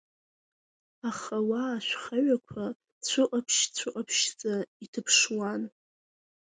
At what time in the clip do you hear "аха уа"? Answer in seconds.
1.09-1.63